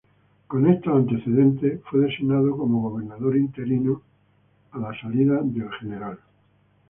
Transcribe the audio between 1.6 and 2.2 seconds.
fue